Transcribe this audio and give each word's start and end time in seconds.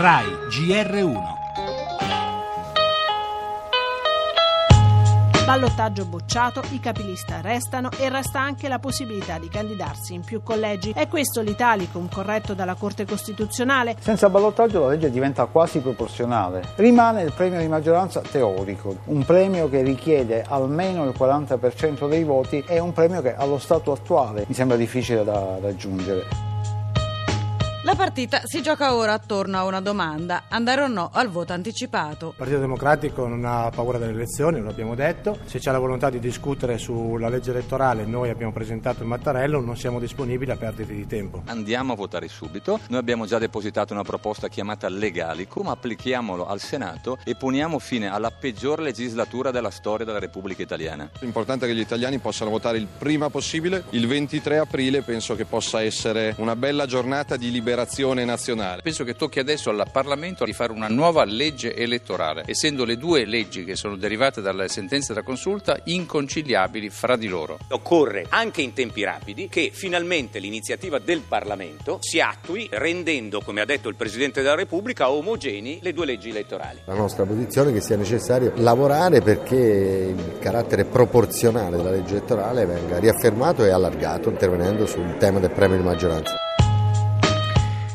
RAI 0.00 0.26
GR1 0.48 1.16
Ballottaggio 5.44 6.04
bocciato, 6.04 6.62
i 6.70 6.78
capilista 6.78 7.40
restano 7.40 7.88
e 7.98 8.08
resta 8.08 8.38
anche 8.38 8.68
la 8.68 8.78
possibilità 8.78 9.40
di 9.40 9.48
candidarsi 9.48 10.14
in 10.14 10.20
più 10.20 10.40
collegi. 10.44 10.92
È 10.92 11.08
questo 11.08 11.40
l'Italicum 11.40 12.08
corretto 12.08 12.54
dalla 12.54 12.74
Corte 12.74 13.06
Costituzionale? 13.06 13.96
Senza 13.98 14.30
ballottaggio 14.30 14.82
la 14.82 14.90
legge 14.90 15.10
diventa 15.10 15.46
quasi 15.46 15.80
proporzionale. 15.80 16.62
Rimane 16.76 17.22
il 17.22 17.32
premio 17.32 17.58
di 17.58 17.66
maggioranza 17.66 18.20
teorico, 18.20 18.98
un 19.06 19.24
premio 19.24 19.68
che 19.68 19.82
richiede 19.82 20.44
almeno 20.48 21.02
il 21.06 21.14
40% 21.18 22.08
dei 22.08 22.22
voti 22.22 22.62
e 22.64 22.78
un 22.78 22.92
premio 22.92 23.20
che 23.20 23.34
allo 23.34 23.58
stato 23.58 23.90
attuale 23.90 24.44
mi 24.46 24.54
sembra 24.54 24.76
difficile 24.76 25.24
da 25.24 25.58
raggiungere. 25.60 26.47
La 27.82 27.94
partita 27.94 28.42
si 28.44 28.60
gioca 28.60 28.96
ora 28.96 29.12
attorno 29.12 29.56
a 29.56 29.62
una 29.62 29.80
domanda, 29.80 30.46
andare 30.48 30.82
o 30.82 30.88
no 30.88 31.10
al 31.12 31.28
voto 31.28 31.52
anticipato. 31.52 32.30
Il 32.30 32.34
Partito 32.36 32.58
Democratico 32.58 33.28
non 33.28 33.44
ha 33.44 33.70
paura 33.70 33.98
delle 33.98 34.10
elezioni, 34.10 34.58
lo 34.58 34.70
abbiamo 34.70 34.96
detto, 34.96 35.38
se 35.44 35.60
c'è 35.60 35.70
la 35.70 35.78
volontà 35.78 36.10
di 36.10 36.18
discutere 36.18 36.76
sulla 36.76 37.28
legge 37.28 37.52
elettorale 37.52 38.04
noi 38.04 38.30
abbiamo 38.30 38.50
presentato 38.50 39.02
il 39.02 39.08
Mattarello, 39.08 39.60
non 39.60 39.76
siamo 39.76 40.00
disponibili 40.00 40.50
a 40.50 40.56
perdere 40.56 40.92
di 40.92 41.06
tempo. 41.06 41.44
Andiamo 41.46 41.92
a 41.92 41.96
votare 41.96 42.26
subito, 42.26 42.80
noi 42.88 42.98
abbiamo 42.98 43.26
già 43.26 43.38
depositato 43.38 43.92
una 43.92 44.02
proposta 44.02 44.48
chiamata 44.48 44.88
Legalicum, 44.88 45.68
applichiamolo 45.68 46.48
al 46.48 46.58
Senato 46.58 47.18
e 47.22 47.36
poniamo 47.36 47.78
fine 47.78 48.10
alla 48.10 48.32
peggior 48.32 48.80
legislatura 48.80 49.52
della 49.52 49.70
storia 49.70 50.04
della 50.04 50.18
Repubblica 50.18 50.62
Italiana. 50.62 51.08
L'importante 51.20 51.64
è 51.64 51.68
che 51.68 51.76
gli 51.76 51.80
italiani 51.80 52.18
possano 52.18 52.50
votare 52.50 52.76
il 52.76 52.88
prima 52.88 53.30
possibile, 53.30 53.84
il 53.90 54.08
23 54.08 54.58
aprile 54.58 55.02
penso 55.02 55.36
che 55.36 55.44
possa 55.44 55.80
essere 55.80 56.34
una 56.38 56.56
bella 56.56 56.84
giornata 56.84 57.36
di 57.36 57.52
liberazione 57.52 57.66
liberazione 57.68 58.24
nazionale. 58.24 58.80
Penso 58.80 59.04
che 59.04 59.14
tocchi 59.14 59.38
adesso 59.38 59.68
al 59.68 59.88
Parlamento 59.92 60.46
di 60.46 60.54
fare 60.54 60.72
una 60.72 60.88
nuova 60.88 61.24
legge 61.24 61.76
elettorale, 61.76 62.44
essendo 62.46 62.86
le 62.86 62.96
due 62.96 63.26
leggi 63.26 63.64
che 63.64 63.76
sono 63.76 63.96
derivate 63.96 64.40
dalle 64.40 64.68
sentenze 64.68 65.12
della 65.12 65.24
consulta 65.24 65.78
inconciliabili 65.84 66.88
fra 66.88 67.16
di 67.16 67.28
loro. 67.28 67.58
Occorre 67.68 68.24
anche 68.30 68.62
in 68.62 68.72
tempi 68.72 69.04
rapidi 69.04 69.48
che 69.48 69.70
finalmente 69.72 70.38
l'iniziativa 70.38 70.98
del 70.98 71.20
Parlamento 71.20 71.98
si 72.00 72.20
attui 72.20 72.68
rendendo, 72.72 73.42
come 73.42 73.60
ha 73.60 73.66
detto 73.66 73.90
il 73.90 73.96
Presidente 73.96 74.40
della 74.40 74.54
Repubblica, 74.54 75.10
omogenei 75.10 75.80
le 75.82 75.92
due 75.92 76.06
leggi 76.06 76.30
elettorali. 76.30 76.80
La 76.86 76.94
nostra 76.94 77.24
posizione 77.24 77.70
è 77.70 77.72
che 77.74 77.82
sia 77.82 77.96
necessario 77.96 78.52
lavorare 78.56 79.20
perché 79.20 80.14
il 80.16 80.38
carattere 80.38 80.86
proporzionale 80.86 81.76
della 81.76 81.90
legge 81.90 82.16
elettorale 82.16 82.64
venga 82.64 82.98
riaffermato 82.98 83.62
e 83.64 83.70
allargato 83.70 84.30
intervenendo 84.30 84.86
sul 84.86 85.16
tema 85.18 85.38
del 85.38 85.50
premio 85.50 85.76
di 85.76 85.82
maggioranza. 85.82 86.47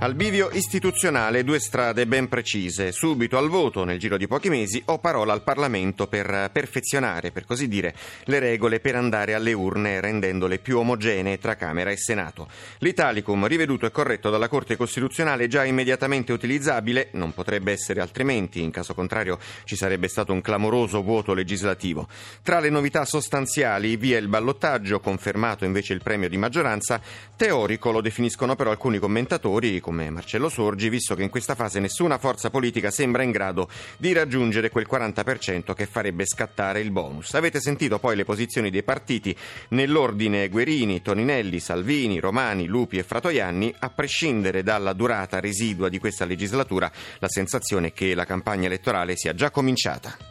Al 0.00 0.14
bivio 0.14 0.48
istituzionale 0.52 1.42
due 1.42 1.58
strade 1.58 2.06
ben 2.06 2.28
precise, 2.28 2.92
subito 2.92 3.36
al 3.36 3.48
voto 3.48 3.82
nel 3.82 3.98
giro 3.98 4.16
di 4.16 4.28
pochi 4.28 4.48
mesi 4.48 4.80
o 4.86 5.00
parola 5.00 5.32
al 5.32 5.42
Parlamento 5.42 6.06
per 6.06 6.50
perfezionare, 6.52 7.32
per 7.32 7.44
così 7.44 7.66
dire, 7.66 7.96
le 8.26 8.38
regole 8.38 8.78
per 8.78 8.94
andare 8.94 9.34
alle 9.34 9.52
urne 9.52 10.00
rendendole 10.00 10.60
più 10.60 10.78
omogenee 10.78 11.38
tra 11.38 11.56
Camera 11.56 11.90
e 11.90 11.96
Senato. 11.96 12.46
L'Italicum, 12.78 13.48
riveduto 13.48 13.86
e 13.86 13.90
corretto 13.90 14.30
dalla 14.30 14.46
Corte 14.46 14.76
Costituzionale, 14.76 15.48
già 15.48 15.64
immediatamente 15.64 16.32
utilizzabile, 16.32 17.08
non 17.14 17.34
potrebbe 17.34 17.72
essere 17.72 18.00
altrimenti, 18.00 18.62
in 18.62 18.70
caso 18.70 18.94
contrario 18.94 19.40
ci 19.64 19.74
sarebbe 19.74 20.06
stato 20.06 20.32
un 20.32 20.40
clamoroso 20.40 21.02
vuoto 21.02 21.34
legislativo. 21.34 22.06
Tra 22.44 22.60
le 22.60 22.70
novità 22.70 23.04
sostanziali 23.04 23.96
via 23.96 24.18
il 24.18 24.28
ballottaggio, 24.28 25.00
confermato 25.00 25.64
invece 25.64 25.92
il 25.92 26.04
premio 26.04 26.28
di 26.28 26.36
maggioranza, 26.36 27.00
teorico 27.34 27.90
lo 27.90 28.00
definiscono 28.00 28.54
però 28.54 28.70
alcuni 28.70 29.00
commentatori 29.00 29.86
come 29.88 30.10
Marcello 30.10 30.50
Sorgi, 30.50 30.90
visto 30.90 31.14
che 31.14 31.22
in 31.22 31.30
questa 31.30 31.54
fase 31.54 31.80
nessuna 31.80 32.18
forza 32.18 32.50
politica 32.50 32.90
sembra 32.90 33.22
in 33.22 33.30
grado 33.30 33.70
di 33.96 34.12
raggiungere 34.12 34.68
quel 34.68 34.86
40% 34.86 35.72
che 35.72 35.86
farebbe 35.86 36.26
scattare 36.26 36.80
il 36.80 36.90
bonus. 36.90 37.32
Avete 37.32 37.58
sentito 37.58 37.98
poi 37.98 38.14
le 38.14 38.26
posizioni 38.26 38.68
dei 38.68 38.82
partiti 38.82 39.34
nell'ordine 39.68 40.50
Guerini, 40.50 41.00
Toninelli, 41.00 41.58
Salvini, 41.58 42.20
Romani, 42.20 42.66
Lupi 42.66 42.98
e 42.98 43.02
Fratoianni, 43.02 43.74
a 43.78 43.88
prescindere 43.88 44.62
dalla 44.62 44.92
durata 44.92 45.40
residua 45.40 45.88
di 45.88 45.98
questa 45.98 46.26
legislatura, 46.26 46.92
la 47.18 47.28
sensazione 47.28 47.86
è 47.86 47.92
che 47.94 48.14
la 48.14 48.26
campagna 48.26 48.66
elettorale 48.66 49.16
sia 49.16 49.32
già 49.32 49.50
cominciata. 49.50 50.27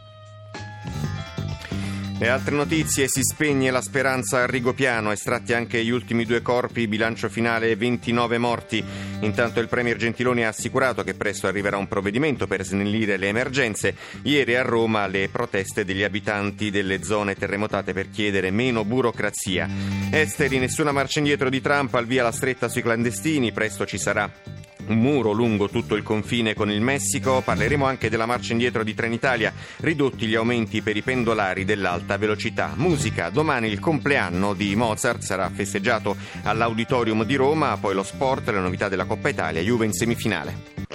E 2.20 2.26
altre 2.26 2.56
notizie, 2.56 3.06
si 3.06 3.22
spegne 3.22 3.70
la 3.70 3.80
speranza 3.80 4.42
a 4.42 4.46
Rigopiano, 4.46 5.12
estratti 5.12 5.52
anche 5.52 5.84
gli 5.84 5.90
ultimi 5.90 6.24
due 6.24 6.42
corpi, 6.42 6.88
bilancio 6.88 7.28
finale 7.28 7.76
29 7.76 8.38
morti. 8.38 8.84
Intanto 9.20 9.60
il 9.60 9.68
Premier 9.68 9.96
Gentiloni 9.96 10.44
ha 10.44 10.48
assicurato 10.48 11.04
che 11.04 11.14
presto 11.14 11.46
arriverà 11.46 11.76
un 11.76 11.86
provvedimento 11.86 12.48
per 12.48 12.64
snellire 12.64 13.18
le 13.18 13.28
emergenze. 13.28 13.94
Ieri 14.22 14.56
a 14.56 14.62
Roma 14.62 15.06
le 15.06 15.28
proteste 15.28 15.84
degli 15.84 16.02
abitanti 16.02 16.70
delle 16.70 17.04
zone 17.04 17.36
terremotate 17.36 17.92
per 17.92 18.10
chiedere 18.10 18.50
meno 18.50 18.84
burocrazia. 18.84 19.68
Esteri, 20.10 20.58
nessuna 20.58 20.90
marcia 20.90 21.20
indietro 21.20 21.48
di 21.48 21.60
Trump 21.60 21.94
al 21.94 22.06
via 22.06 22.24
la 22.24 22.32
stretta 22.32 22.68
sui 22.68 22.82
clandestini, 22.82 23.52
presto 23.52 23.86
ci 23.86 23.96
sarà 23.96 24.57
un 24.88 24.98
muro 24.98 25.32
lungo 25.32 25.68
tutto 25.68 25.94
il 25.94 26.02
confine 26.02 26.54
con 26.54 26.70
il 26.70 26.80
Messico. 26.80 27.40
Parleremo 27.40 27.86
anche 27.86 28.10
della 28.10 28.26
marcia 28.26 28.52
indietro 28.52 28.82
di 28.82 28.94
Trenitalia, 28.94 29.52
ridotti 29.78 30.26
gli 30.26 30.34
aumenti 30.34 30.82
per 30.82 30.96
i 30.96 31.02
pendolari 31.02 31.64
dell'alta 31.64 32.16
velocità. 32.16 32.72
Musica, 32.76 33.30
domani 33.30 33.68
il 33.68 33.80
compleanno 33.80 34.54
di 34.54 34.74
Mozart 34.76 35.22
sarà 35.22 35.48
festeggiato 35.50 36.16
all'Auditorium 36.42 37.24
di 37.24 37.36
Roma, 37.36 37.76
poi 37.78 37.94
lo 37.94 38.02
sport, 38.02 38.48
le 38.48 38.60
novità 38.60 38.88
della 38.88 39.04
Coppa 39.04 39.28
Italia, 39.28 39.60
Juve 39.62 39.86
in 39.86 39.92
semifinale. 39.92 40.87